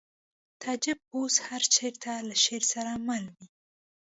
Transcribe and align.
تعجب 0.61 0.99
اوس 1.15 1.35
هر 1.47 1.61
چېرته 1.75 2.09
له 2.27 2.35
شعر 2.43 2.63
سره 2.73 2.91
مل 3.07 3.25
وي 3.35 3.45